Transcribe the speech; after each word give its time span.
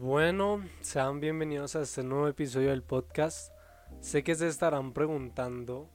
Bueno, 0.00 0.62
sean 0.80 1.18
bienvenidos 1.18 1.74
a 1.74 1.82
este 1.82 2.04
nuevo 2.04 2.28
episodio 2.28 2.70
del 2.70 2.84
podcast. 2.84 3.52
Sé 3.98 4.22
que 4.22 4.36
se 4.36 4.46
estarán 4.46 4.92
preguntando 4.92 5.90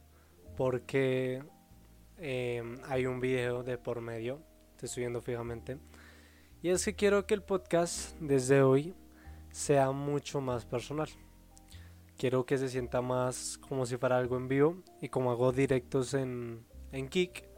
por 0.58 0.82
qué 0.82 1.42
em, 2.18 2.76
hay 2.84 3.06
un 3.06 3.18
video 3.18 3.62
de 3.62 3.78
por 3.78 4.02
medio. 4.02 4.42
Te 4.76 4.84
estoy 4.84 5.04
viendo 5.04 5.22
fijamente. 5.22 5.78
Y 6.60 6.68
es 6.68 6.84
que 6.84 6.94
quiero 6.94 7.26
que 7.26 7.32
el 7.32 7.42
podcast 7.42 8.14
desde 8.20 8.60
hoy 8.60 8.94
sea 9.50 9.90
mucho 9.90 10.42
más 10.42 10.66
personal. 10.66 11.08
Quiero 12.18 12.44
que 12.44 12.58
se 12.58 12.68
sienta 12.68 13.00
más 13.00 13.56
como 13.56 13.86
si 13.86 13.96
fuera 13.96 14.18
algo 14.18 14.36
en 14.36 14.48
vivo. 14.48 14.82
Y 15.00 15.08
como 15.08 15.30
hago 15.30 15.50
directos 15.50 16.12
en, 16.12 16.66
en 16.92 17.08
Kik, 17.08 17.48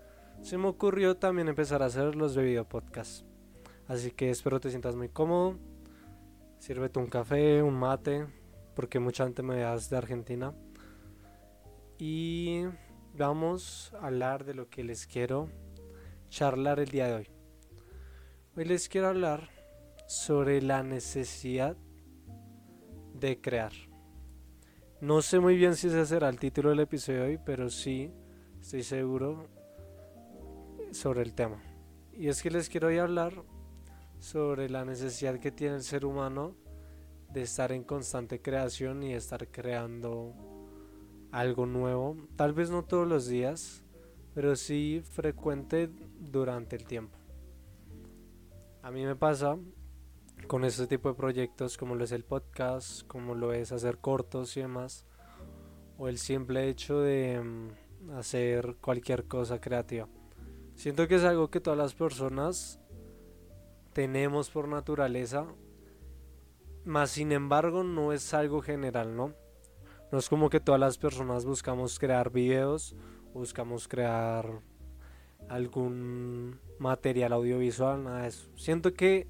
se 0.43 0.59
me 0.59 0.69
ocurrió 0.69 1.17
también 1.17 1.49
empezar 1.49 1.83
a 1.83 1.87
hacer 1.87 2.15
los 2.15 2.37
de 2.37 2.45
video 2.45 2.69
podcast. 2.69 3.27
Así 3.89 4.13
que 4.13 4.31
espero 4.31 4.61
te 4.61 4.71
sientas 4.71 4.95
muy 4.95 5.09
cómodo 5.09 5.59
Sírvete 6.59 6.99
un 6.99 7.07
café, 7.07 7.63
un 7.63 7.75
mate, 7.75 8.27
porque 8.75 8.99
mucha 8.99 9.25
gente 9.25 9.43
me 9.43 9.57
veas 9.57 9.89
de 9.89 9.97
Argentina. 9.97 10.55
Y 11.99 12.65
vamos 13.15 13.93
a 14.01 14.07
hablar 14.07 14.45
de 14.45 14.55
lo 14.55 14.69
que 14.69 14.85
les 14.85 15.07
quiero 15.07 15.49
charlar 16.29 16.81
el 16.81 16.89
día 16.89 17.07
de 17.07 17.15
hoy. 17.15 17.29
Hoy 18.57 18.65
les 18.65 18.89
quiero 18.89 19.09
hablar 19.09 19.49
sobre 20.07 20.61
la 20.63 20.83
necesidad 20.83 21.77
de 23.15 23.41
crear. 23.41 23.73
No 25.01 25.23
sé 25.23 25.41
muy 25.41 25.57
bien 25.57 25.77
si 25.77 25.89
ese 25.89 26.07
será 26.07 26.29
el 26.29 26.39
título 26.39 26.71
del 26.71 26.81
episodio 26.81 27.23
de 27.23 27.27
hoy, 27.29 27.39
pero 27.45 27.71
sí 27.71 28.13
estoy 28.61 28.83
seguro 28.83 29.47
sobre 30.91 31.23
el 31.23 31.35
tema. 31.35 31.63
Y 32.13 32.29
es 32.29 32.43
que 32.43 32.51
les 32.51 32.69
quiero 32.69 32.89
hoy 32.89 32.99
hablar 32.99 33.45
sobre 34.19 34.69
la 34.69 34.85
necesidad 34.85 35.39
que 35.39 35.51
tiene 35.51 35.77
el 35.77 35.83
ser 35.83 36.05
humano 36.05 36.55
de 37.33 37.43
estar 37.43 37.73
en 37.73 37.85
constante 37.85 38.41
creación 38.41 39.03
y 39.03 39.13
estar 39.13 39.49
creando 39.49 40.35
algo 41.33 41.67
nuevo. 41.67 42.17
Tal 42.37 42.53
vez 42.53 42.71
no 42.71 42.85
todos 42.85 43.07
los 43.07 43.27
días, 43.27 43.85
pero 44.35 44.57
sí 44.57 45.03
frecuente 45.05 45.91
durante 46.19 46.77
el 46.77 46.85
tiempo. 46.85 47.19
A 48.83 48.91
mí 48.91 49.05
me 49.05 49.17
pasa 49.17 49.59
con 50.47 50.65
este 50.65 50.87
tipo 50.87 51.09
de 51.09 51.15
proyectos 51.15 51.77
como 51.77 51.95
lo 51.95 52.05
es 52.05 52.13
el 52.13 52.25
podcast, 52.25 53.07
como 53.07 53.35
lo 53.35 53.53
es 53.53 53.73
hacer 53.73 53.99
cortos 53.99 54.57
y 54.57 54.61
demás, 54.61 55.07
o 55.99 56.09
el 56.09 56.19
simple 56.19 56.69
hecho 56.69 57.01
de 57.01 57.41
mm, 57.41 58.11
hacer 58.13 58.77
cualquier 58.81 59.27
cosa 59.27 59.61
creativa. 59.61 60.09
Siento 60.75 61.09
que 61.09 61.17
es 61.17 61.25
algo 61.25 61.51
que 61.51 61.61
todas 61.61 61.79
las 61.79 61.95
personas 61.95 62.79
tenemos 63.97 64.51
por 64.51 64.69
naturaleza, 64.69 65.47
más 66.85 67.13
sin 67.13 67.33
embargo 67.33 67.83
no 67.83 68.13
es 68.13 68.35
algo 68.35 68.61
general, 68.61 69.17
¿no? 69.17 69.33
No 70.13 70.19
es 70.19 70.29
como 70.29 70.51
que 70.51 70.61
todas 70.61 70.79
las 70.79 70.99
personas 70.99 71.47
buscamos 71.47 71.99
crear 71.99 72.31
videos, 72.31 72.95
buscamos 73.33 73.89
crear 73.89 74.61
algún 75.49 76.61
material 76.79 77.33
audiovisual, 77.33 78.05
nada 78.05 78.21
de 78.21 78.29
eso. 78.29 78.51
Siento 78.55 78.93
que 78.93 79.29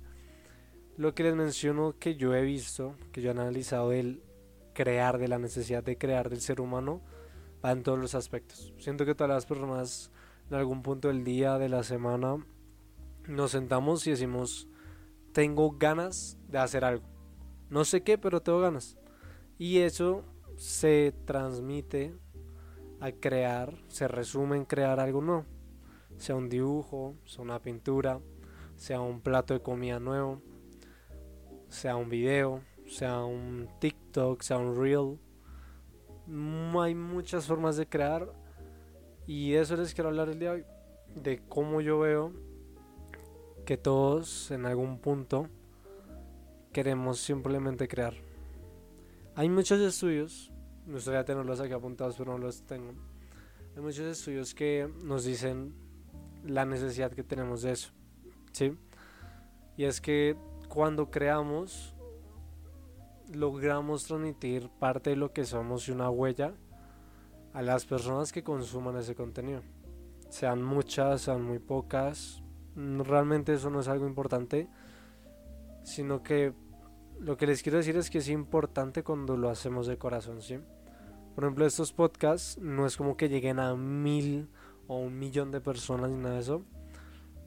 lo 0.97 1.15
que 1.15 1.23
les 1.23 1.37
menciono 1.37 1.95
que 2.01 2.17
yo 2.17 2.35
he 2.35 2.43
visto, 2.43 2.97
que 3.13 3.23
yo 3.23 3.29
he 3.29 3.35
analizado 3.35 3.91
del 3.91 4.21
crear, 4.75 5.19
de 5.19 5.29
la 5.29 5.39
necesidad 5.39 5.85
de 5.85 5.97
crear 5.97 6.29
del 6.29 6.41
ser 6.41 6.61
humano, 6.61 7.03
va 7.65 7.71
en 7.71 7.85
todos 7.85 8.01
los 8.01 8.17
aspectos. 8.17 8.75
Siento 8.79 9.07
que 9.07 9.15
todas 9.15 9.33
las 9.33 9.47
personas 9.47 10.11
en 10.51 10.57
algún 10.57 10.83
punto 10.83 11.07
del 11.07 11.23
día, 11.23 11.57
de 11.57 11.69
la 11.69 11.85
semana, 11.85 12.45
nos 13.29 13.53
sentamos 13.53 14.07
y 14.07 14.11
decimos, 14.11 14.69
tengo 15.33 15.73
ganas 15.73 16.39
de 16.49 16.59
hacer 16.59 16.85
algo. 16.85 17.07
No 17.69 17.85
sé 17.85 18.03
qué, 18.03 18.19
pero 18.19 18.41
tengo 18.41 18.61
ganas. 18.61 18.97
Y 19.59 19.79
eso 19.79 20.25
se 20.57 21.15
transmite 21.25 22.15
a 23.01 23.13
crear, 23.13 23.77
se 23.89 24.09
resume 24.09 24.57
en 24.57 24.65
crear 24.65 25.01
algo 25.01 25.21
nuevo. 25.21 25.45
Sea 26.17 26.35
un 26.35 26.49
dibujo, 26.49 27.15
sea 27.27 27.43
una 27.43 27.61
pintura, 27.61 28.21
sea 28.77 29.01
un 29.01 29.21
plato 29.21 29.55
de 29.55 29.61
comida 29.61 30.01
nuevo, 30.01 30.41
sea 31.69 31.97
un 31.97 32.09
video, 32.09 32.63
sea 32.87 33.25
un 33.25 33.69
TikTok, 33.81 34.41
sea 34.43 34.59
un 34.59 34.77
reel. 34.77 35.19
Hay 36.81 36.95
muchas 36.95 37.47
formas 37.47 37.77
de 37.77 37.89
crear 37.89 38.33
y 39.27 39.53
de 39.53 39.61
eso 39.61 39.77
les 39.77 39.93
quiero 39.95 40.09
hablar 40.09 40.29
el 40.29 40.39
día 40.39 40.53
de 40.53 40.57
hoy. 40.57 40.65
De 41.15 41.43
cómo 41.49 41.81
yo 41.81 41.99
veo 41.99 42.33
que 43.67 43.77
todos 43.77 44.53
en 44.53 44.65
algún 44.65 44.99
punto 44.99 45.49
queremos 46.73 47.19
simplemente 47.19 47.89
crear. 47.89 48.15
Hay 49.35 49.49
muchos 49.49 49.81
estudios, 49.81 50.53
me 50.87 50.95
gustaría 50.95 51.25
tenerlos 51.25 51.59
aquí 51.59 51.73
apuntados, 51.73 52.15
pero 52.17 52.33
no 52.33 52.39
los 52.39 52.63
tengo. 52.63 52.93
Hay 53.75 53.83
muchos 53.83 54.07
estudios 54.07 54.55
que 54.55 54.89
nos 55.03 55.25
dicen 55.25 55.75
la 56.45 56.65
necesidad 56.65 57.11
que 57.11 57.25
tenemos 57.25 57.63
de 57.63 57.73
eso. 57.73 57.91
¿sí? 58.53 58.79
Y 59.77 59.85
es 59.85 60.01
que 60.01 60.37
cuando 60.69 61.11
creamos, 61.11 61.93
logramos 63.35 64.05
transmitir 64.05 64.71
parte 64.79 65.11
de 65.11 65.17
lo 65.17 65.33
que 65.33 65.45
somos 65.45 65.89
y 65.89 65.91
una 65.91 66.09
huella 66.09 66.55
a 67.53 67.63
las 67.63 67.85
personas 67.85 68.33
que 68.33 68.45
consuman 68.45 68.97
ese 68.97 69.17
contenido. 69.17 69.63
Sean 70.29 70.63
muchas, 70.63 71.23
sean 71.23 71.43
muy 71.43 71.59
pocas, 71.59 72.45
realmente 72.77 73.55
eso 73.55 73.71
no 73.71 73.81
es 73.81 73.89
algo 73.89 74.07
importante, 74.07 74.69
sino 75.83 76.23
que 76.23 76.53
lo 77.19 77.37
que 77.37 77.47
les 77.47 77.63
quiero 77.63 77.79
decir 77.79 77.97
es 77.97 78.11
que 78.11 78.19
es 78.19 78.29
importante 78.29 79.03
cuando 79.03 79.37
lo 79.37 79.49
hacemos 79.49 79.87
de 79.87 79.99
corazón, 79.99 80.43
¿sí? 80.43 80.59
Por 81.35 81.45
ejemplo, 81.45 81.67
estos 81.67 81.93
podcasts 81.93 82.59
no 82.59 82.87
es 82.87 82.97
como 82.97 83.17
que 83.17 83.29
lleguen 83.29 83.59
a 83.59 83.75
mil 83.75 84.49
o 84.87 84.99
un 84.99 85.19
millón 85.19 85.51
de 85.51 85.61
personas 85.61 86.11
ni 86.11 86.17
nada 86.17 86.35
de 86.35 86.41
eso, 86.41 86.65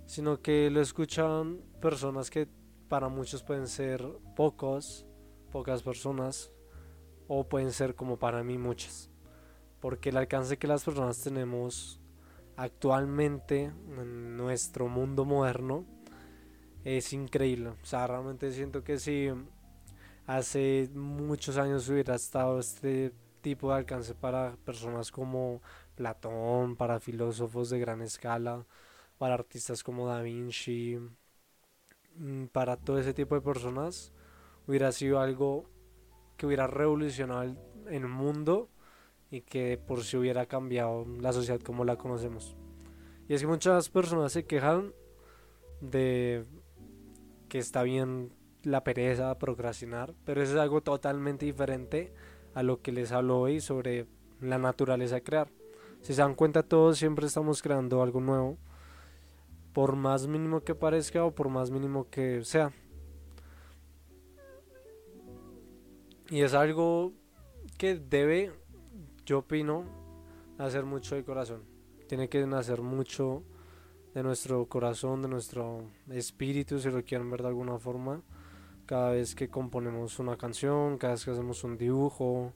sino 0.06 0.41
que 0.41 0.69
lo 0.69 0.81
escuchan 0.81 1.62
personas 1.81 2.29
que 2.29 2.47
para 2.88 3.09
muchos 3.09 3.44
pueden 3.44 3.68
ser 3.68 4.03
pocos, 4.35 5.06
pocas 5.51 5.84
personas, 5.84 6.51
o 7.28 7.47
pueden 7.47 7.72
ser 7.72 7.95
como 7.95 8.18
para 8.18 8.44
mí 8.44 8.57
muchas. 8.57 9.09
Porque 9.79 10.09
el 10.09 10.18
alcance 10.18 10.57
que 10.57 10.68
las 10.68 10.84
personas 10.84 11.22
tenemos 11.22 12.01
actualmente 12.59 13.71
en 13.97 14.35
nuestro 14.35 14.89
mundo 14.89 15.23
moderno 15.23 15.85
es 16.83 17.13
increíble. 17.13 17.69
O 17.69 17.85
sea, 17.85 18.05
realmente 18.05 18.51
siento 18.51 18.83
que 18.83 18.99
si 18.99 19.29
hace 20.27 20.89
muchos 20.93 21.57
años 21.57 21.87
hubiera 21.87 22.15
estado 22.15 22.59
este 22.59 23.13
tipo 23.39 23.69
de 23.69 23.77
alcance 23.77 24.13
para 24.13 24.57
personas 24.65 25.09
como 25.09 25.61
Platón, 25.95 26.75
para 26.75 26.99
filósofos 26.99 27.69
de 27.69 27.79
gran 27.79 28.01
escala, 28.01 28.65
para 29.17 29.35
artistas 29.35 29.81
como 29.81 30.07
Da 30.07 30.21
Vinci, 30.21 30.99
mm, 32.15 32.47
para 32.47 32.75
todo 32.75 32.99
ese 32.99 33.13
tipo 33.13 33.35
de 33.35 33.41
personas, 33.41 34.11
hubiera 34.67 34.91
sido 34.91 35.21
algo 35.21 35.63
que 36.35 36.45
hubiera 36.45 36.67
revolucionado 36.67 37.55
el 37.89 38.07
mundo 38.07 38.69
y 39.31 39.41
que 39.41 39.78
por 39.78 40.03
si 40.03 40.17
hubiera 40.17 40.45
cambiado 40.45 41.06
la 41.19 41.34
sociedad 41.34 41.59
como 41.59 41.85
la 41.85 41.97
conocemos. 41.97 42.56
Y 43.28 43.34
es 43.34 43.41
que 43.41 43.47
muchas 43.47 43.90
personas 43.90 44.31
se 44.31 44.45
quejan 44.45 44.94
de 45.81 46.45
que 47.47 47.59
está 47.59 47.84
bien 47.84 48.31
la 48.63 48.84
pereza, 48.84 49.38
procrastinar, 49.38 50.13
pero 50.25 50.41
eso 50.41 50.53
es 50.53 50.59
algo 50.59 50.81
totalmente 50.81 51.45
diferente 51.45 52.13
a 52.53 52.63
lo 52.63 52.81
que 52.81 52.91
les 52.91 53.12
hablo 53.12 53.39
hoy 53.39 53.62
sobre 53.62 54.07
la 54.41 54.57
naturaleza 54.57 55.16
de 55.16 55.23
crear. 55.23 55.50
Si 56.01 56.13
se 56.13 56.22
dan 56.22 56.35
cuenta, 56.35 56.63
todos 56.63 56.97
siempre 56.97 57.28
estamos 57.28 57.62
creando 57.62 58.01
algo 58.01 58.22
nuevo, 58.22 58.57
por 59.73 59.95
más 59.95 60.28
mínimo 60.28 60.62
que 60.62 60.75
parezca 60.75 61.24
o 61.24 61.31
por 61.31 61.50
más 61.50 61.71
mínimo 61.71 62.09
que 62.09 62.44
sea. 62.44 62.71
Y 66.30 66.42
es 66.42 66.53
algo 66.53 67.13
que 67.77 67.95
debe 67.95 68.51
yo 69.29 69.39
opino 69.39 69.85
hacer 70.57 70.85
mucho 70.85 71.13
de 71.13 71.23
corazón. 71.23 71.61
Tiene 72.07 72.29
que 72.29 72.43
nacer 72.47 72.81
mucho 72.81 73.43
de 74.15 74.23
nuestro 74.23 74.67
corazón, 74.67 75.21
de 75.21 75.27
nuestro 75.27 75.83
espíritu, 76.09 76.79
si 76.79 76.89
lo 76.89 77.03
quieren 77.03 77.29
ver 77.29 77.43
de 77.43 77.49
alguna 77.49 77.77
forma. 77.77 78.23
Cada 78.87 79.11
vez 79.11 79.35
que 79.35 79.47
componemos 79.47 80.17
una 80.17 80.35
canción, 80.35 80.97
cada 80.97 81.13
vez 81.13 81.23
que 81.23 81.29
hacemos 81.29 81.63
un 81.63 81.77
dibujo, 81.77 82.53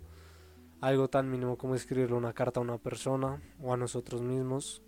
algo 0.81 1.09
tan 1.09 1.29
mínimo 1.29 1.59
como 1.59 1.75
escribirle 1.75 2.15
una 2.15 2.33
carta 2.33 2.59
a 2.59 2.63
una 2.63 2.79
persona 2.79 3.39
o 3.61 3.71
a 3.71 3.77
nosotros 3.77 4.23
mismos. 4.23 4.81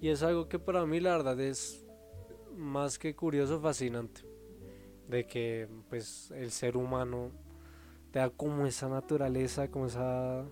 Y 0.00 0.08
es 0.08 0.22
algo 0.22 0.48
que 0.48 0.58
para 0.58 0.86
mí 0.86 0.98
la 1.00 1.14
verdad 1.18 1.38
es 1.40 1.86
más 2.56 2.98
que 2.98 3.14
curioso, 3.14 3.60
fascinante. 3.60 4.22
De 5.10 5.26
que 5.26 5.68
pues 5.90 6.30
el 6.30 6.50
ser 6.50 6.74
humano 6.74 7.32
te 8.12 8.18
da 8.18 8.30
como 8.30 8.64
esa 8.64 8.88
naturaleza, 8.88 9.70
como 9.70 9.86
esa 9.86 10.46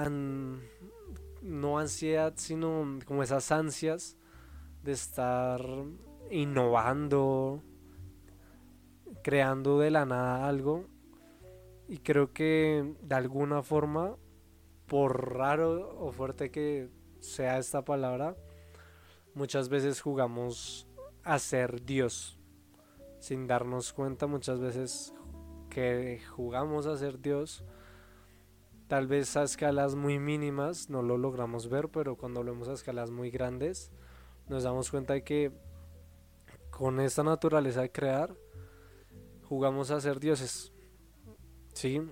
no 0.00 1.78
ansiedad, 1.78 2.34
sino 2.36 2.98
como 3.06 3.22
esas 3.22 3.52
ansias 3.52 4.16
de 4.82 4.92
estar 4.92 5.60
innovando, 6.30 7.62
creando 9.22 9.78
de 9.78 9.90
la 9.90 10.06
nada 10.06 10.48
algo 10.48 10.86
y 11.92 11.98
creo 11.98 12.32
que 12.32 12.94
de 13.02 13.14
alguna 13.14 13.62
forma, 13.62 14.16
por 14.86 15.34
raro 15.36 15.94
o 15.98 16.10
fuerte 16.10 16.50
que 16.50 16.88
sea 17.20 17.58
esta 17.58 17.84
palabra, 17.84 18.34
muchas 19.34 19.68
veces 19.68 20.00
jugamos 20.00 20.88
a 21.22 21.38
ser 21.38 21.84
Dios. 21.84 22.38
Sin 23.18 23.46
darnos 23.46 23.92
cuenta 23.92 24.26
muchas 24.26 24.58
veces 24.58 25.12
que 25.68 26.22
jugamos 26.34 26.86
a 26.86 26.96
ser 26.96 27.20
Dios. 27.20 27.62
Tal 28.92 29.06
vez 29.06 29.38
a 29.38 29.42
escalas 29.44 29.94
muy 29.94 30.18
mínimas 30.18 30.90
no 30.90 31.00
lo 31.00 31.16
logramos 31.16 31.70
ver, 31.70 31.88
pero 31.88 32.14
cuando 32.14 32.42
lo 32.42 32.52
vemos 32.52 32.68
a 32.68 32.74
escalas 32.74 33.10
muy 33.10 33.30
grandes, 33.30 33.90
nos 34.50 34.64
damos 34.64 34.90
cuenta 34.90 35.14
de 35.14 35.24
que 35.24 35.50
con 36.68 37.00
esta 37.00 37.22
naturaleza 37.22 37.80
de 37.80 37.90
crear, 37.90 38.36
jugamos 39.44 39.90
a 39.90 39.98
ser 40.02 40.20
dioses. 40.20 40.74
Sí, 41.72 42.02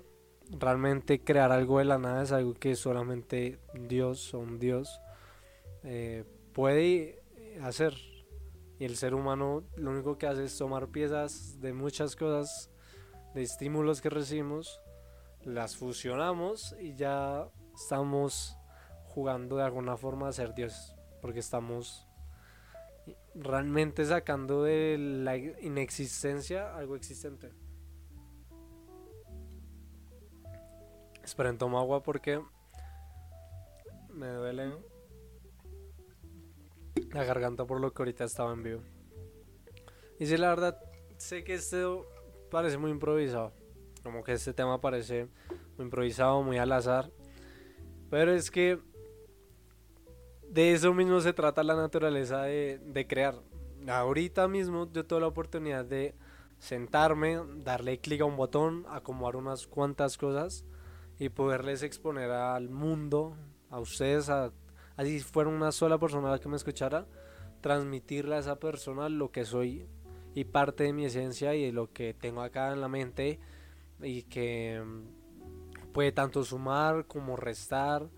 realmente 0.48 1.22
crear 1.22 1.52
algo 1.52 1.80
de 1.80 1.84
la 1.84 1.98
nada 1.98 2.22
es 2.22 2.32
algo 2.32 2.54
que 2.54 2.74
solamente 2.74 3.58
Dios 3.74 4.32
o 4.32 4.38
un 4.38 4.58
Dios 4.58 5.02
eh, 5.82 6.24
puede 6.54 7.22
hacer. 7.60 7.92
Y 8.78 8.86
el 8.86 8.96
ser 8.96 9.14
humano 9.14 9.64
lo 9.76 9.90
único 9.90 10.16
que 10.16 10.26
hace 10.26 10.44
es 10.44 10.56
tomar 10.56 10.88
piezas 10.88 11.60
de 11.60 11.74
muchas 11.74 12.16
cosas, 12.16 12.70
de 13.34 13.42
estímulos 13.42 14.00
que 14.00 14.08
recibimos, 14.08 14.80
las 15.44 15.76
fusionamos 15.76 16.74
y 16.80 16.94
ya 16.94 17.48
estamos 17.74 18.56
jugando 19.04 19.56
de 19.56 19.64
alguna 19.64 19.96
forma 19.96 20.28
a 20.28 20.32
ser 20.32 20.54
dioses. 20.54 20.94
Porque 21.20 21.40
estamos 21.40 22.08
realmente 23.34 24.04
sacando 24.04 24.62
de 24.62 24.96
la 24.98 25.36
inexistencia 25.36 26.76
algo 26.76 26.96
existente. 26.96 27.52
Esperen, 31.22 31.58
tomo 31.58 31.78
agua 31.78 32.02
porque 32.02 32.42
me 34.08 34.28
duele 34.28 34.74
la 37.12 37.24
garganta 37.24 37.64
por 37.66 37.80
lo 37.80 37.92
que 37.92 38.02
ahorita 38.02 38.24
estaba 38.24 38.52
en 38.52 38.62
vivo. 38.62 38.82
Y 40.18 40.26
si 40.26 40.36
la 40.36 40.48
verdad, 40.48 40.82
sé 41.18 41.44
que 41.44 41.54
esto 41.54 42.06
parece 42.50 42.78
muy 42.78 42.90
improvisado. 42.90 43.52
Como 44.02 44.24
que 44.24 44.32
este 44.32 44.52
tema 44.52 44.80
parece 44.80 45.28
muy 45.76 45.84
improvisado, 45.84 46.42
muy 46.42 46.58
al 46.58 46.72
azar. 46.72 47.10
Pero 48.10 48.32
es 48.32 48.50
que 48.50 48.78
de 50.48 50.72
eso 50.72 50.92
mismo 50.94 51.20
se 51.20 51.32
trata 51.32 51.62
la 51.62 51.76
naturaleza 51.76 52.42
de, 52.42 52.80
de 52.84 53.06
crear. 53.06 53.34
Ahorita 53.88 54.48
mismo 54.48 54.90
yo 54.92 55.06
tuve 55.06 55.20
la 55.20 55.28
oportunidad 55.28 55.84
de 55.84 56.14
sentarme, 56.58 57.40
darle 57.64 57.98
clic 57.98 58.20
a 58.20 58.24
un 58.26 58.36
botón, 58.36 58.84
acomodar 58.88 59.36
unas 59.36 59.66
cuantas 59.66 60.18
cosas 60.18 60.64
y 61.18 61.28
poderles 61.28 61.82
exponer 61.82 62.30
al 62.30 62.68
mundo, 62.68 63.36
a 63.70 63.80
ustedes, 63.80 64.28
a, 64.28 64.52
así 64.96 65.20
si 65.20 65.24
fuera 65.24 65.50
una 65.50 65.72
sola 65.72 65.98
persona 65.98 66.38
que 66.38 66.48
me 66.48 66.56
escuchara, 66.56 67.06
transmitirle 67.60 68.36
a 68.36 68.38
esa 68.38 68.58
persona 68.58 69.08
lo 69.08 69.30
que 69.30 69.44
soy 69.44 69.86
y 70.34 70.44
parte 70.44 70.84
de 70.84 70.92
mi 70.92 71.04
esencia 71.04 71.54
y 71.54 71.66
de 71.66 71.72
lo 71.72 71.92
que 71.92 72.14
tengo 72.14 72.42
acá 72.42 72.72
en 72.72 72.80
la 72.80 72.88
mente 72.88 73.38
y 74.02 74.22
que 74.24 74.82
mm, 74.84 75.92
puede 75.92 76.12
tanto 76.12 76.44
sumar 76.44 77.06
como 77.06 77.36
restar, 77.36 78.08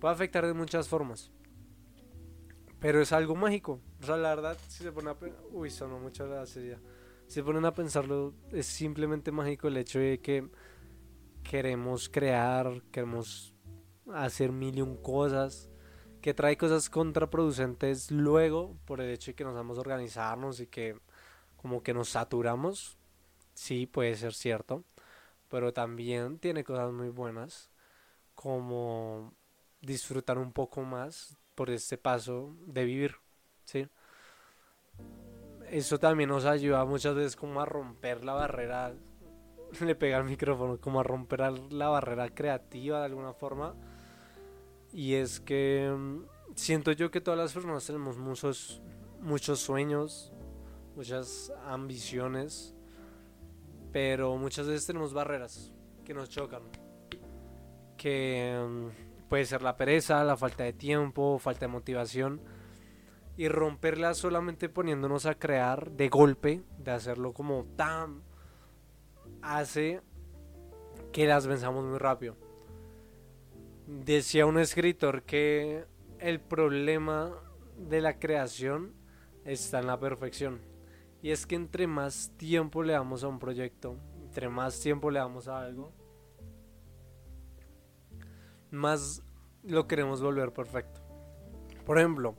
puede 0.00 0.14
afectar 0.14 0.46
de 0.46 0.54
muchas 0.54 0.88
formas. 0.88 1.30
Pero 2.80 3.00
es 3.00 3.12
algo 3.12 3.34
mágico. 3.36 3.80
O 4.02 4.06
sea, 4.06 4.16
la 4.16 4.30
verdad, 4.30 4.56
si 4.68 4.82
se 4.82 4.92
pone 4.92 5.10
a 5.10 5.16
Uy, 5.52 5.70
sonó 5.70 5.98
mucho 5.98 6.26
la 6.26 6.46
Si 6.46 6.72
se 7.26 7.42
ponen 7.42 7.66
a 7.66 7.74
pensarlo, 7.74 8.34
es 8.52 8.66
simplemente 8.66 9.30
mágico 9.30 9.68
el 9.68 9.76
hecho 9.76 9.98
de 9.98 10.20
que 10.20 10.48
queremos 11.42 12.08
crear, 12.08 12.82
queremos 12.90 13.54
hacer 14.12 14.52
mil 14.52 14.78
y 14.78 14.82
un 14.82 14.96
cosas, 14.96 15.70
que 16.20 16.34
trae 16.34 16.56
cosas 16.56 16.90
contraproducentes 16.90 18.10
luego 18.10 18.76
por 18.84 19.00
el 19.00 19.10
hecho 19.10 19.30
de 19.30 19.34
que 19.34 19.44
nos 19.44 19.54
vamos 19.54 19.78
a 19.78 19.80
organizarnos 19.80 20.60
y 20.60 20.66
que 20.66 20.98
como 21.56 21.82
que 21.82 21.94
nos 21.94 22.10
saturamos, 22.10 22.98
sí 23.54 23.86
puede 23.86 24.14
ser 24.16 24.34
cierto, 24.34 24.84
pero 25.48 25.72
también 25.72 26.38
tiene 26.38 26.64
cosas 26.64 26.92
muy 26.92 27.08
buenas 27.08 27.70
como 28.34 29.34
disfrutar 29.80 30.38
un 30.38 30.52
poco 30.52 30.82
más 30.82 31.36
por 31.54 31.70
este 31.70 31.98
paso 31.98 32.54
de 32.66 32.84
vivir, 32.84 33.16
¿sí? 33.64 33.88
Eso 35.70 35.98
también 35.98 36.30
nos 36.30 36.44
ayuda 36.44 36.84
muchas 36.84 37.14
veces 37.14 37.36
como 37.36 37.60
a 37.60 37.64
romper 37.64 38.24
la 38.24 38.32
barrera 38.32 38.94
le 39.80 39.94
pega 39.94 40.18
al 40.18 40.24
micrófono, 40.24 40.78
como 40.80 41.00
a 41.00 41.02
romper 41.02 41.40
la 41.70 41.88
barrera 41.88 42.28
creativa 42.34 43.00
de 43.00 43.06
alguna 43.06 43.32
forma. 43.32 43.74
Y 44.92 45.14
es 45.14 45.40
que 45.40 45.92
mm, 45.96 46.22
siento 46.54 46.92
yo 46.92 47.10
que 47.10 47.20
todas 47.20 47.38
las 47.38 47.52
personas 47.52 47.86
tenemos 47.86 48.18
muchos, 48.18 48.82
muchos 49.20 49.60
sueños, 49.60 50.32
muchas 50.96 51.52
ambiciones, 51.66 52.74
pero 53.92 54.36
muchas 54.36 54.66
veces 54.66 54.86
tenemos 54.86 55.12
barreras 55.12 55.72
que 56.04 56.14
nos 56.14 56.28
chocan. 56.28 56.62
Que 57.96 58.58
mm, 58.58 59.28
puede 59.28 59.44
ser 59.44 59.62
la 59.62 59.76
pereza, 59.76 60.24
la 60.24 60.36
falta 60.36 60.64
de 60.64 60.72
tiempo, 60.72 61.38
falta 61.38 61.66
de 61.66 61.72
motivación. 61.72 62.40
Y 63.36 63.48
romperla 63.48 64.14
solamente 64.14 64.68
poniéndonos 64.68 65.26
a 65.26 65.34
crear 65.34 65.92
de 65.92 66.08
golpe, 66.08 66.62
de 66.78 66.90
hacerlo 66.90 67.32
como 67.32 67.64
tan 67.76 68.22
hace 69.42 70.02
que 71.12 71.26
las 71.26 71.46
venzamos 71.46 71.84
muy 71.84 71.98
rápido. 71.98 72.36
Decía 73.86 74.46
un 74.46 74.58
escritor 74.58 75.22
que 75.22 75.84
el 76.18 76.40
problema 76.40 77.32
de 77.76 78.00
la 78.00 78.18
creación 78.18 78.94
está 79.44 79.80
en 79.80 79.86
la 79.86 79.98
perfección. 79.98 80.69
Y 81.22 81.30
es 81.30 81.46
que 81.46 81.54
entre 81.54 81.86
más 81.86 82.32
tiempo 82.36 82.82
le 82.82 82.94
damos 82.94 83.24
a 83.24 83.28
un 83.28 83.38
proyecto, 83.38 83.96
entre 84.24 84.48
más 84.48 84.80
tiempo 84.80 85.10
le 85.10 85.18
damos 85.18 85.48
a 85.48 85.60
algo, 85.60 85.92
más 88.70 89.22
lo 89.62 89.86
queremos 89.86 90.22
volver 90.22 90.52
perfecto. 90.52 91.00
Por 91.84 91.98
ejemplo, 91.98 92.36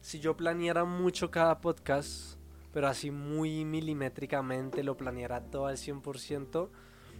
si 0.00 0.20
yo 0.20 0.36
planeara 0.36 0.84
mucho 0.84 1.30
cada 1.30 1.60
podcast, 1.60 2.38
pero 2.72 2.88
así 2.88 3.10
muy 3.10 3.64
milimétricamente 3.64 4.82
lo 4.82 4.96
planeara 4.96 5.50
todo 5.50 5.66
al 5.66 5.76
100%. 5.76 6.68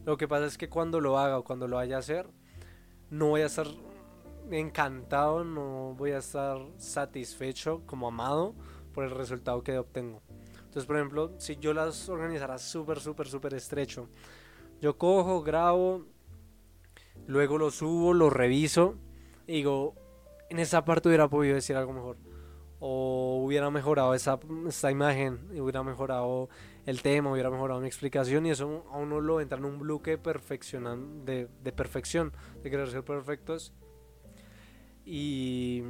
Lo 0.04 0.16
que 0.16 0.28
pasa 0.28 0.46
es 0.46 0.58
que 0.58 0.68
cuando 0.68 1.00
lo 1.00 1.18
haga 1.18 1.38
o 1.38 1.44
cuando 1.44 1.68
lo 1.68 1.76
vaya 1.76 1.96
a 1.96 2.00
hacer, 2.00 2.28
no 3.10 3.28
voy 3.28 3.40
a 3.40 3.46
estar 3.46 3.66
encantado, 4.50 5.44
no 5.44 5.94
voy 5.96 6.12
a 6.12 6.18
estar 6.18 6.58
satisfecho 6.76 7.82
como 7.86 8.08
amado 8.08 8.54
por 8.92 9.04
el 9.04 9.10
resultado 9.10 9.62
que 9.62 9.78
obtengo. 9.78 10.22
Entonces, 10.68 10.84
por 10.84 10.96
ejemplo, 10.96 11.32
si 11.38 11.56
yo 11.56 11.72
las 11.72 12.10
organizara 12.10 12.58
súper, 12.58 13.00
súper, 13.00 13.26
súper 13.26 13.54
estrecho, 13.54 14.10
yo 14.82 14.98
cojo, 14.98 15.42
grabo, 15.42 16.04
luego 17.26 17.56
lo 17.56 17.70
subo, 17.70 18.12
lo 18.12 18.28
reviso 18.28 18.96
y 19.46 19.54
digo, 19.54 19.94
en 20.50 20.58
esa 20.58 20.84
parte 20.84 21.08
hubiera 21.08 21.26
podido 21.26 21.54
decir 21.54 21.74
algo 21.74 21.94
mejor 21.94 22.18
o 22.80 23.42
hubiera 23.44 23.70
mejorado 23.70 24.12
esa, 24.12 24.38
esta 24.68 24.90
imagen, 24.90 25.48
hubiera 25.58 25.82
mejorado 25.82 26.50
el 26.84 27.00
tema, 27.00 27.32
hubiera 27.32 27.50
mejorado 27.50 27.80
mi 27.80 27.86
explicación 27.86 28.44
y 28.44 28.50
eso 28.50 28.84
a 28.92 28.98
uno 28.98 29.22
lo 29.22 29.40
entra 29.40 29.56
en 29.56 29.64
un 29.64 29.78
bloque 29.78 30.18
de, 30.18 31.48
de 31.62 31.72
perfección, 31.72 32.32
de 32.62 32.70
querer 32.70 32.90
ser 32.90 33.04
perfectos. 33.04 33.72
Y 35.04 35.82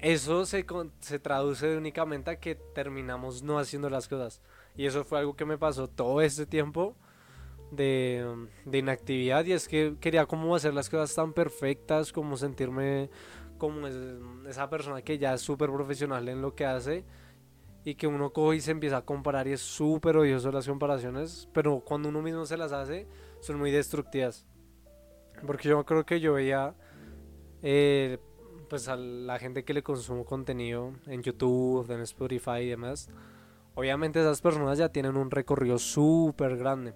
eso 0.00 0.46
se, 0.46 0.64
se 1.00 1.18
traduce 1.18 1.76
únicamente 1.76 2.30
a 2.30 2.40
que 2.40 2.54
terminamos 2.54 3.42
no 3.42 3.58
haciendo 3.58 3.90
las 3.90 4.08
cosas. 4.08 4.40
Y 4.76 4.86
eso 4.86 5.04
fue 5.04 5.18
algo 5.18 5.36
que 5.36 5.44
me 5.44 5.58
pasó 5.58 5.88
todo 5.88 6.20
este 6.20 6.46
tiempo 6.46 6.96
de, 7.70 8.48
inactividad 8.72 9.44
y 9.44 9.52
es 9.52 9.68
que 9.68 9.96
quería 10.00 10.26
como 10.26 10.54
hacer 10.54 10.74
las 10.74 10.88
cosas 10.88 11.14
tan 11.14 11.32
perfectas, 11.32 12.12
como 12.12 12.36
sentirme 12.36 13.10
como 13.58 13.86
esa 14.48 14.70
persona 14.70 15.02
que 15.02 15.18
ya 15.18 15.34
es 15.34 15.42
súper 15.42 15.70
profesional 15.70 16.28
en 16.28 16.40
lo 16.40 16.54
que 16.54 16.64
hace 16.64 17.04
y 17.84 17.94
que 17.94 18.06
uno 18.06 18.32
coge 18.32 18.56
y 18.56 18.60
se 18.60 18.70
empieza 18.70 18.98
a 18.98 19.04
comparar 19.04 19.46
y 19.48 19.52
es 19.52 19.60
súper 19.60 20.16
odioso 20.16 20.50
las 20.50 20.66
comparaciones, 20.66 21.48
pero 21.52 21.80
cuando 21.80 22.08
uno 22.08 22.22
mismo 22.22 22.46
se 22.46 22.56
las 22.56 22.72
hace 22.72 23.06
son 23.40 23.58
muy 23.58 23.70
destructivas. 23.70 24.46
Porque 25.46 25.68
yo 25.68 25.84
creo 25.84 26.04
que 26.04 26.20
yo 26.20 26.34
veía 26.34 26.74
eh, 27.62 28.18
pues 28.70 28.86
a 28.88 28.96
la 28.96 29.38
gente 29.40 29.64
que 29.64 29.74
le 29.74 29.82
consumo 29.82 30.24
contenido 30.24 30.92
en 31.06 31.22
YouTube, 31.22 31.90
en 31.90 32.00
Spotify 32.02 32.60
y 32.62 32.68
demás. 32.68 33.10
Obviamente 33.74 34.20
esas 34.20 34.40
personas 34.40 34.78
ya 34.78 34.90
tienen 34.90 35.16
un 35.16 35.30
recorrido 35.30 35.76
súper 35.78 36.56
grande. 36.56 36.94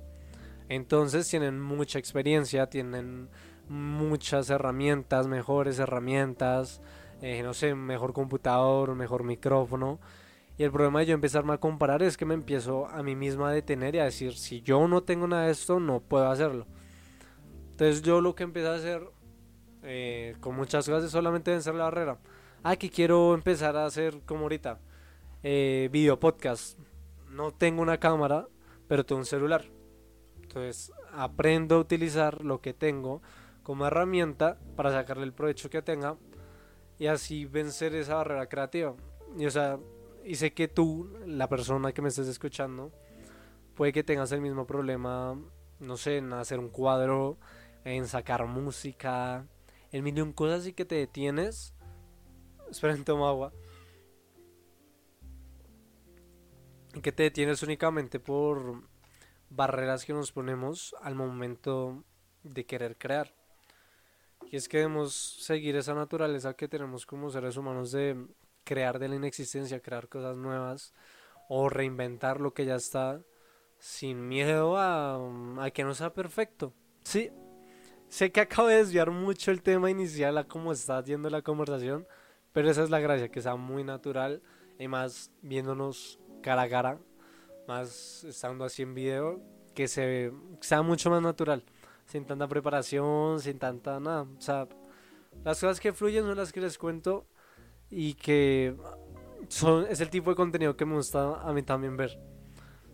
Entonces 0.68 1.28
tienen 1.28 1.60
mucha 1.60 1.98
experiencia, 1.98 2.70
tienen 2.70 3.28
muchas 3.68 4.50
herramientas, 4.50 5.26
mejores 5.26 5.80
herramientas, 5.80 6.80
eh, 7.20 7.42
no 7.42 7.52
sé, 7.54 7.74
mejor 7.74 8.12
computador, 8.12 8.94
mejor 8.94 9.24
micrófono. 9.24 9.98
Y 10.56 10.62
el 10.62 10.70
problema 10.70 11.00
de 11.00 11.06
yo 11.06 11.14
empezarme 11.14 11.54
a 11.54 11.58
comparar 11.58 12.04
es 12.04 12.16
que 12.16 12.24
me 12.24 12.34
empiezo 12.34 12.86
a 12.86 13.02
mí 13.02 13.16
misma 13.16 13.48
a 13.48 13.52
detener 13.52 13.96
y 13.96 13.98
a 13.98 14.04
decir, 14.04 14.34
si 14.34 14.62
yo 14.62 14.86
no 14.86 15.02
tengo 15.02 15.26
nada 15.26 15.46
de 15.46 15.52
esto, 15.52 15.80
no 15.80 15.98
puedo 15.98 16.30
hacerlo. 16.30 16.68
Entonces 17.72 18.02
yo 18.02 18.20
lo 18.20 18.36
que 18.36 18.44
empecé 18.44 18.68
a 18.68 18.74
hacer 18.74 19.10
eh, 19.84 20.34
con 20.40 20.56
muchas 20.56 20.88
cosas 20.88 21.10
solamente 21.10 21.50
vencer 21.50 21.74
la 21.74 21.84
barrera. 21.84 22.18
Ah, 22.62 22.76
que 22.76 22.90
quiero 22.90 23.34
empezar 23.34 23.76
a 23.76 23.84
hacer 23.84 24.22
como 24.24 24.42
ahorita, 24.42 24.80
eh, 25.42 25.88
video 25.92 26.18
podcast. 26.18 26.78
No 27.28 27.52
tengo 27.52 27.82
una 27.82 27.98
cámara, 27.98 28.48
pero 28.88 29.04
tengo 29.04 29.20
un 29.20 29.26
celular. 29.26 29.66
Entonces 30.42 30.92
aprendo 31.12 31.76
a 31.76 31.80
utilizar 31.80 32.42
lo 32.42 32.60
que 32.60 32.72
tengo 32.72 33.22
como 33.62 33.86
herramienta 33.86 34.58
para 34.76 34.90
sacarle 34.90 35.24
el 35.24 35.32
provecho 35.32 35.70
que 35.70 35.82
tenga 35.82 36.16
y 36.98 37.06
así 37.06 37.44
vencer 37.44 37.94
esa 37.94 38.14
barrera 38.16 38.46
creativa. 38.46 38.94
Y 39.36 39.46
o 39.46 39.50
sea, 39.50 39.78
y 40.24 40.36
sé 40.36 40.52
que 40.54 40.68
tú, 40.68 41.10
la 41.26 41.48
persona 41.48 41.92
que 41.92 42.02
me 42.02 42.08
estés 42.08 42.28
escuchando, 42.28 42.92
puede 43.74 43.92
que 43.92 44.04
tengas 44.04 44.32
el 44.32 44.40
mismo 44.40 44.66
problema, 44.66 45.38
no 45.80 45.96
sé, 45.96 46.18
en 46.18 46.32
hacer 46.32 46.58
un 46.58 46.70
cuadro, 46.70 47.36
en 47.84 48.06
sacar 48.06 48.46
música, 48.46 49.46
en 49.94 50.02
mil 50.02 50.34
cosas 50.34 50.66
y 50.66 50.72
que 50.72 50.84
te 50.84 50.96
detienes. 50.96 51.72
Esperen, 52.68 53.04
tomo 53.04 53.28
agua. 53.28 53.52
Y 56.94 57.00
que 57.00 57.12
te 57.12 57.22
detienes 57.22 57.62
únicamente 57.62 58.18
por 58.18 58.88
barreras 59.50 60.04
que 60.04 60.12
nos 60.12 60.32
ponemos 60.32 60.96
al 61.00 61.14
momento 61.14 62.02
de 62.42 62.66
querer 62.66 62.98
crear. 62.98 63.36
Y 64.50 64.56
es 64.56 64.68
que 64.68 64.78
debemos 64.78 65.14
seguir 65.14 65.76
esa 65.76 65.94
naturaleza 65.94 66.54
que 66.54 66.66
tenemos 66.66 67.06
como 67.06 67.30
seres 67.30 67.56
humanos 67.56 67.92
de 67.92 68.26
crear 68.64 68.98
de 68.98 69.08
la 69.08 69.14
inexistencia, 69.14 69.80
crear 69.80 70.08
cosas 70.08 70.36
nuevas 70.36 70.92
o 71.48 71.68
reinventar 71.68 72.40
lo 72.40 72.52
que 72.52 72.64
ya 72.64 72.74
está 72.74 73.22
sin 73.78 74.26
miedo 74.26 74.76
a, 74.76 75.20
a 75.64 75.70
que 75.70 75.84
no 75.84 75.94
sea 75.94 76.12
perfecto. 76.12 76.74
Sí, 77.04 77.30
sé 78.14 78.30
que 78.30 78.40
acabo 78.40 78.68
de 78.68 78.76
desviar 78.76 79.10
mucho 79.10 79.50
el 79.50 79.60
tema 79.60 79.90
inicial 79.90 80.38
a 80.38 80.44
cómo 80.44 80.70
está 80.70 81.02
yendo 81.02 81.28
la 81.30 81.42
conversación, 81.42 82.06
pero 82.52 82.70
esa 82.70 82.84
es 82.84 82.90
la 82.90 83.00
gracia, 83.00 83.28
que 83.28 83.42
sea 83.42 83.56
muy 83.56 83.82
natural 83.82 84.40
y 84.78 84.86
más 84.86 85.32
viéndonos 85.42 86.20
cara 86.40 86.62
a 86.62 86.68
cara, 86.68 86.98
más 87.66 88.22
estando 88.22 88.64
así 88.64 88.82
en 88.82 88.94
video, 88.94 89.40
que 89.74 89.88
se 89.88 90.32
sea 90.60 90.82
mucho 90.82 91.10
más 91.10 91.22
natural 91.22 91.64
sin 92.06 92.24
tanta 92.24 92.46
preparación, 92.46 93.40
sin 93.40 93.58
tanta 93.58 93.98
nada. 93.98 94.22
O 94.22 94.40
sea, 94.40 94.68
las 95.44 95.58
cosas 95.58 95.80
que 95.80 95.92
fluyen 95.92 96.22
son 96.22 96.36
las 96.36 96.52
que 96.52 96.60
les 96.60 96.78
cuento 96.78 97.26
y 97.90 98.14
que 98.14 98.76
son, 99.48 99.88
es 99.90 100.00
el 100.00 100.10
tipo 100.10 100.30
de 100.30 100.36
contenido 100.36 100.76
que 100.76 100.84
me 100.84 100.94
gusta 100.94 101.40
a 101.40 101.52
mí 101.52 101.64
también 101.64 101.96
ver. 101.96 102.16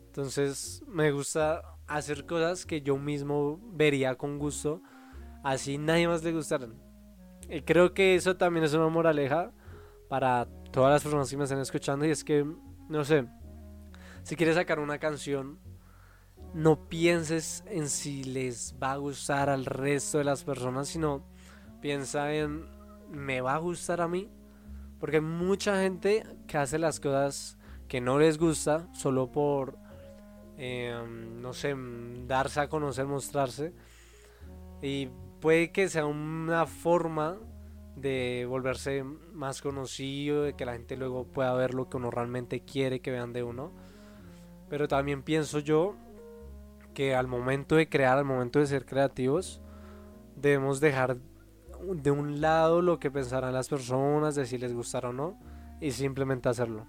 Entonces, 0.07 0.83
me 0.89 1.13
gusta 1.13 1.61
hacer 1.87 2.25
cosas 2.25 2.65
que 2.65 2.81
yo 2.81 2.97
mismo 2.97 3.61
vería 3.75 4.15
con 4.15 4.39
gusto, 4.39 4.81
así 5.45 5.79
nadie 5.79 6.09
más 6.09 6.23
le 6.23 6.33
gustaran. 6.33 6.75
Y 7.49 7.63
creo 7.63 7.95
que 7.95 8.15
eso 8.15 8.37
también 8.37 8.65
es 8.65 8.75
una 8.75 8.89
moraleja 8.89 9.53
para 10.09 10.47
todas 10.73 10.93
las 10.93 11.03
personas 11.03 11.31
que 11.31 11.37
me 11.37 11.45
están 11.45 11.61
escuchando 11.61 12.07
y 12.07 12.11
es 12.11 12.23
que, 12.25 12.45
no 12.89 13.05
sé, 13.05 13.27
si 14.23 14.37
quieres 14.37 14.57
sacar 14.57 14.79
una 14.79 14.99
canción 14.99 15.59
no 16.55 16.89
pienses 16.89 17.63
en 17.67 17.89
si 17.89 18.25
les 18.25 18.75
va 18.83 18.93
a 18.93 18.97
gustar 18.97 19.49
al 19.51 19.65
resto 19.65 20.19
de 20.19 20.25
las 20.25 20.43
personas, 20.43 20.89
sino 20.89 21.25
piensa 21.81 22.35
en 22.35 22.65
me 23.11 23.41
va 23.41 23.55
a 23.55 23.59
gustar 23.59 24.01
a 24.01 24.09
mí. 24.09 24.29
Porque 24.99 25.17
hay 25.17 25.23
mucha 25.23 25.81
gente 25.81 26.25
que 26.47 26.59
hace 26.59 26.79
las 26.79 27.01
cosas 27.01 27.57
que 27.89 28.01
no 28.01 28.19
les 28.19 28.39
gusta 28.39 28.89
solo 28.93 29.31
por, 29.33 29.79
em, 30.57 31.41
no 31.41 31.53
sé, 31.53 31.75
darse 32.27 32.61
a 32.61 32.69
conocer, 32.69 33.07
mostrarse. 33.07 33.73
Y 34.83 35.09
puede 35.41 35.73
que 35.73 35.89
sea 35.89 36.07
una 36.07 36.67
forma 36.67 37.39
de 37.97 38.47
volverse 38.49 39.05
más 39.05 39.61
conocido, 39.61 40.43
de 40.43 40.55
que 40.55 40.65
la 40.65 40.73
gente 40.73 40.97
luego 40.97 41.25
pueda 41.25 41.53
ver 41.55 41.75
lo 41.75 41.89
que 41.89 41.97
uno 41.97 42.11
realmente 42.11 42.61
quiere 42.61 43.01
que 43.01 43.11
vean 43.11 43.33
de 43.33 43.43
uno. 43.43 43.73
Pero 44.69 44.89
también 44.89 45.23
pienso 45.23 45.59
yo 45.59 45.97
que 46.95 47.15
al 47.15 47.27
momento 47.27 47.77
de 47.77 47.89
crear, 47.89 48.19
al 48.19 48.25
momento 48.25 48.59
de 48.59 48.67
ser 48.67 48.85
creativos, 48.85 49.61
debemos 50.37 50.81
dejar 50.81 51.19
de 51.83 52.11
un 52.11 52.41
lado 52.41 52.83
lo 52.83 52.99
que 52.99 53.11
pensarán 53.11 53.55
las 53.55 53.69
personas, 53.69 54.35
de 54.35 54.47
si 54.47 54.59
les 54.59 54.75
gustará 54.75 55.11
o 55.11 55.13
no, 55.13 55.39
y 55.81 55.93
simplemente 55.93 56.49
hacerlo. 56.49 56.87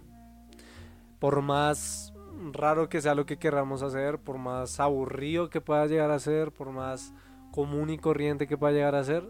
Por 1.19 1.41
más 1.41 2.13
raro 2.51 2.89
que 2.89 3.01
sea 3.01 3.15
lo 3.15 3.25
que 3.25 3.37
queramos 3.37 3.83
hacer, 3.83 4.19
por 4.19 4.37
más 4.37 4.79
aburrido 4.79 5.49
que 5.49 5.61
pueda 5.61 5.85
llegar 5.85 6.11
a 6.11 6.19
ser, 6.19 6.51
por 6.51 6.71
más 6.71 7.13
común 7.51 7.89
y 7.89 7.97
corriente 7.97 8.47
que 8.47 8.57
pueda 8.57 8.73
llegar 8.73 8.95
a 8.95 9.03
ser, 9.03 9.29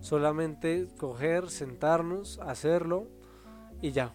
solamente 0.00 0.88
coger, 0.98 1.50
sentarnos, 1.50 2.38
hacerlo 2.40 3.08
y 3.80 3.92
ya. 3.92 4.14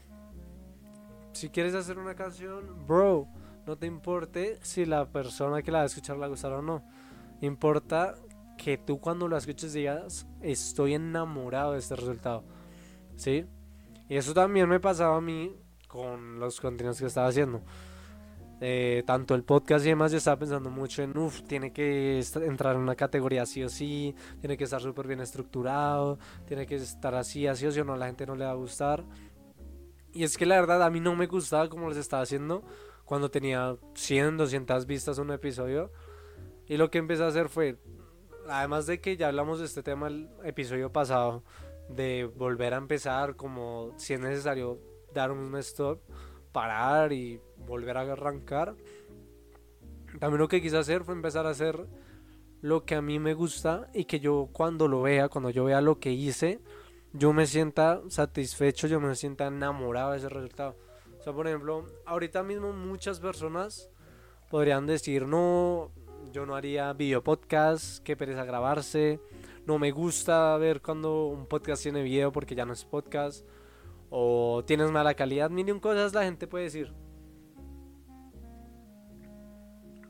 Si 1.34 1.50
quieres 1.50 1.76
hacer 1.76 1.98
una 2.00 2.16
canción, 2.16 2.88
bro, 2.88 3.28
no 3.66 3.78
te 3.78 3.86
importe 3.86 4.58
si 4.62 4.86
la 4.86 5.12
persona 5.12 5.62
que 5.62 5.72
la 5.72 5.80
va 5.80 5.84
a 5.84 5.88
escuchar 5.88 6.18
la 6.18 6.28
gustará 6.28 6.60
o 6.60 6.62
no. 6.62 6.84
Importa 7.42 8.16
que 8.58 8.78
tú 8.78 9.00
cuando 9.00 9.28
la 9.28 9.38
escuches 9.38 9.74
digas, 9.74 10.26
estoy 10.42 10.96
enamorado 10.96 11.74
de 11.74 11.80
este 11.80 11.96
resultado. 11.96 12.44
¿Sí? 13.16 13.46
Y 14.10 14.16
eso 14.16 14.34
también 14.34 14.70
me 14.70 14.80
pasaba 14.80 15.18
a 15.18 15.22
mí 15.22 15.56
con 15.88 16.40
los 16.40 16.60
contenidos 16.60 17.00
que 17.00 17.06
estaba 17.06 17.28
haciendo. 17.28 17.62
Eh, 18.60 19.04
tanto 19.06 19.36
el 19.36 19.44
podcast 19.44 19.86
y 19.86 19.90
demás, 19.90 20.12
yo 20.12 20.18
estaba 20.18 20.40
pensando 20.40 20.72
mucho 20.72 21.04
en, 21.04 21.16
uff, 21.16 21.44
tiene 21.44 21.72
que 21.72 22.24
entrar 22.42 22.76
en 22.76 22.82
una 22.82 22.96
categoría 22.96 23.46
sí 23.46 23.64
o 23.64 23.70
sí, 23.70 24.16
tiene 24.40 24.58
que 24.58 24.64
estar 24.64 24.82
súper 24.82 25.06
bien 25.06 25.20
estructurado, 25.20 26.18
tiene 26.48 26.66
que 26.66 26.76
estar 26.76 27.14
así, 27.14 27.46
así 27.46 27.68
o 27.68 27.72
sí 27.72 27.82
o 27.82 27.86
no, 27.86 27.96
la 27.96 28.08
gente 28.08 28.26
no 28.26 28.36
le 28.36 28.46
va 28.46 28.52
a 28.52 28.56
gustar. 28.56 29.04
Y 30.12 30.24
es 30.24 30.38
que 30.38 30.48
la 30.48 30.60
verdad 30.60 30.82
a 30.82 30.90
mí 30.90 31.00
no 31.00 31.16
me 31.16 31.28
gustaba 31.28 31.70
como 31.70 31.90
les 31.90 31.98
estaba 31.98 32.24
haciendo, 32.24 32.64
cuando 33.06 33.30
tenía 33.30 33.78
100, 33.94 34.38
200 34.38 34.88
vistas 34.88 35.20
un 35.20 35.32
episodio. 35.32 35.92
Y 36.66 36.78
lo 36.78 36.90
que 36.90 36.98
empecé 36.98 37.24
a 37.24 37.28
hacer 37.28 37.50
fue, 37.50 37.78
además 38.50 38.88
de 38.88 39.00
que 39.00 39.16
ya 39.16 39.28
hablamos 39.28 39.60
de 39.60 39.66
este 39.66 39.84
tema 39.84 40.08
el 40.08 40.30
episodio 40.44 40.92
pasado, 40.92 41.44
de 41.90 42.26
volver 42.26 42.74
a 42.74 42.78
empezar, 42.78 43.36
como 43.36 43.94
si 43.98 44.14
es 44.16 44.20
necesario 44.20 44.80
dar 45.14 45.32
un 45.32 45.56
stop, 45.58 46.02
parar 46.52 47.14
y 47.14 47.40
volver 47.66 47.98
a 47.98 48.02
arrancar. 48.02 48.76
También 50.20 50.40
lo 50.40 50.48
que 50.48 50.62
quise 50.62 50.78
hacer 50.78 51.04
fue 51.04 51.14
empezar 51.14 51.46
a 51.46 51.52
hacer 51.52 51.86
lo 52.62 52.86
que 52.86 52.96
a 52.96 53.02
mí 53.02 53.20
me 53.20 53.34
gusta 53.34 53.90
y 53.94 54.06
que 54.06 54.20
yo 54.20 54.50
cuando 54.52 54.88
lo 54.88 55.04
vea, 55.04 55.30
cuando 55.30 55.50
yo 55.50 55.66
vea 55.66 55.82
lo 55.82 56.00
que 56.00 56.12
hice, 56.12 56.60
yo 57.14 57.34
me 57.34 57.46
sienta 57.46 58.02
satisfecho, 58.10 58.88
yo 58.88 59.00
me 59.00 59.16
sienta 59.16 59.48
enamorado 59.48 60.12
de 60.12 60.18
ese 60.18 60.30
resultado 60.30 60.76
por 61.34 61.48
ejemplo, 61.48 61.86
ahorita 62.06 62.44
mismo 62.44 62.74
muchas 62.74 63.20
personas 63.20 63.90
podrían 64.50 64.86
decir, 64.86 65.28
no, 65.28 65.92
yo 66.32 66.46
no 66.46 66.56
haría 66.56 66.94
video 66.94 67.24
podcast, 67.24 68.04
qué 68.04 68.16
pereza 68.16 68.46
grabarse, 68.46 69.20
no 69.66 69.78
me 69.78 69.92
gusta 69.92 70.56
ver 70.58 70.82
cuando 70.82 71.26
un 71.26 71.46
podcast 71.46 71.84
tiene 71.84 72.02
video 72.02 72.32
porque 72.32 72.56
ya 72.56 72.66
no 72.66 72.74
es 72.74 72.86
podcast, 72.86 73.46
o 74.10 74.64
tienes 74.66 74.92
mala 74.92 75.14
calidad, 75.14 75.50
mil 75.50 75.80
cosas 75.82 76.14
la 76.14 76.24
gente 76.24 76.48
puede 76.48 76.66
decir. 76.66 76.94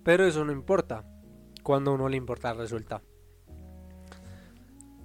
Pero 0.04 0.26
eso 0.26 0.46
no 0.46 0.52
importa 0.52 1.04
cuando 1.64 1.94
uno 1.94 2.08
le 2.08 2.18
importa 2.18 2.52
el 2.52 2.58
resultado. 2.58 3.02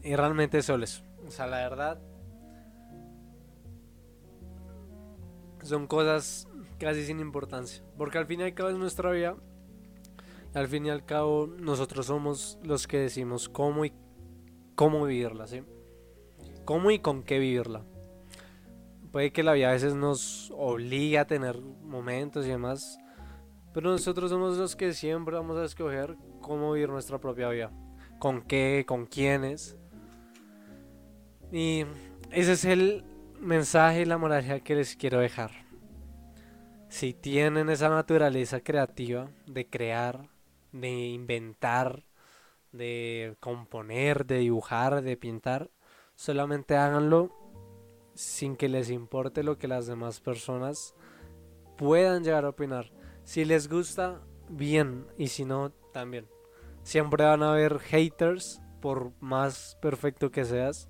Y 0.02 0.14
realmente 0.14 0.58
es 0.58 0.68
eso. 0.68 1.04
O 1.26 1.30
sea, 1.30 1.46
la 1.46 1.56
verdad, 1.58 2.00
son 5.62 5.86
cosas 5.86 6.48
casi 6.78 7.04
sin 7.04 7.20
importancia. 7.20 7.82
Porque 7.96 8.18
al 8.18 8.26
fin 8.26 8.40
y 8.40 8.42
al 8.44 8.54
cabo 8.54 8.70
es 8.70 8.76
nuestra 8.76 9.10
vida. 9.10 9.36
al 10.54 10.68
fin 10.68 10.86
y 10.86 10.90
al 10.90 11.04
cabo 11.04 11.46
nosotros 11.46 12.06
somos 12.06 12.58
los 12.62 12.86
que 12.86 12.98
decimos 12.98 13.48
cómo 13.48 13.84
y 13.84 13.92
cómo 14.74 15.06
vivirla, 15.06 15.46
¿sí? 15.46 15.62
Cómo 16.64 16.90
y 16.90 16.98
con 16.98 17.22
qué 17.22 17.38
vivirla. 17.38 17.84
Puede 19.12 19.30
que 19.30 19.42
la 19.42 19.52
vida 19.52 19.68
a 19.68 19.72
veces 19.72 19.94
nos 19.94 20.50
obligue 20.56 21.18
a 21.18 21.26
tener 21.26 21.60
momentos 21.60 22.46
y 22.46 22.48
demás. 22.48 22.98
Pero 23.74 23.90
nosotros 23.90 24.30
somos 24.30 24.56
los 24.56 24.74
que 24.74 24.94
siempre 24.94 25.36
vamos 25.36 25.58
a 25.58 25.66
escoger 25.66 26.16
cómo 26.40 26.72
vivir 26.72 26.88
nuestra 26.88 27.18
propia 27.18 27.50
vida. 27.50 27.70
Con 28.18 28.40
qué, 28.40 28.84
con 28.88 29.04
quiénes. 29.04 29.76
Y 31.52 31.84
ese 32.30 32.52
es 32.52 32.64
el 32.64 33.04
mensaje 33.38 34.00
y 34.00 34.04
la 34.06 34.16
moralidad 34.16 34.62
que 34.62 34.76
les 34.76 34.96
quiero 34.96 35.20
dejar. 35.20 35.50
Si 36.88 37.12
tienen 37.12 37.68
esa 37.68 37.90
naturaleza 37.90 38.60
creativa 38.60 39.28
de 39.46 39.68
crear, 39.68 40.30
de 40.72 40.90
inventar, 40.90 42.04
de 42.72 43.36
componer, 43.40 44.24
de 44.24 44.38
dibujar, 44.38 45.02
de 45.02 45.16
pintar, 45.18 45.70
solamente 46.14 46.76
háganlo 46.76 47.41
sin 48.14 48.56
que 48.56 48.68
les 48.68 48.90
importe 48.90 49.42
lo 49.42 49.58
que 49.58 49.68
las 49.68 49.86
demás 49.86 50.20
personas 50.20 50.94
puedan 51.76 52.24
llegar 52.24 52.44
a 52.44 52.50
opinar. 52.50 52.92
Si 53.24 53.44
les 53.44 53.68
gusta, 53.68 54.20
bien, 54.48 55.06
y 55.16 55.28
si 55.28 55.44
no, 55.44 55.70
también. 55.92 56.26
Siempre 56.82 57.24
van 57.24 57.42
a 57.42 57.52
haber 57.52 57.78
haters, 57.78 58.60
por 58.80 59.12
más 59.20 59.78
perfecto 59.80 60.30
que 60.30 60.44
seas. 60.44 60.88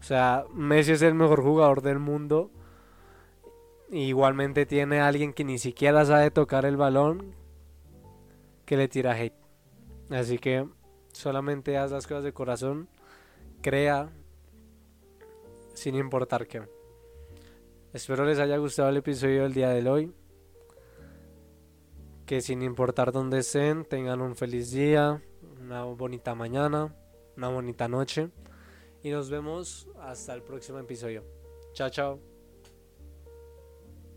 O 0.00 0.02
sea, 0.02 0.44
Messi 0.54 0.92
es 0.92 1.02
el 1.02 1.14
mejor 1.14 1.42
jugador 1.42 1.82
del 1.82 1.98
mundo. 1.98 2.50
Igualmente 3.90 4.66
tiene 4.66 5.00
alguien 5.00 5.32
que 5.32 5.44
ni 5.44 5.58
siquiera 5.58 6.04
sabe 6.04 6.30
tocar 6.30 6.64
el 6.64 6.76
balón 6.76 7.34
que 8.64 8.76
le 8.76 8.88
tira 8.88 9.16
hate. 9.16 9.34
Así 10.10 10.38
que 10.38 10.66
solamente 11.12 11.76
haz 11.76 11.90
las 11.90 12.06
cosas 12.06 12.24
de 12.24 12.32
corazón, 12.32 12.88
crea 13.60 14.10
sin 15.74 15.94
importar 15.94 16.46
qué. 16.46 16.62
Espero 17.92 18.24
les 18.24 18.38
haya 18.38 18.56
gustado 18.56 18.88
el 18.88 18.98
episodio 18.98 19.42
del 19.42 19.54
día 19.54 19.70
de 19.70 19.88
hoy. 19.88 20.12
Que 22.24 22.40
sin 22.40 22.62
importar 22.62 23.10
dónde 23.10 23.38
estén, 23.38 23.84
tengan 23.84 24.20
un 24.20 24.36
feliz 24.36 24.70
día, 24.70 25.20
una 25.60 25.82
bonita 25.84 26.34
mañana, 26.34 26.94
una 27.36 27.48
bonita 27.48 27.88
noche. 27.88 28.30
Y 29.02 29.10
nos 29.10 29.30
vemos 29.30 29.88
hasta 29.98 30.34
el 30.34 30.42
próximo 30.42 30.78
episodio. 30.78 31.24
Chao, 31.72 31.90
chao. 31.90 32.29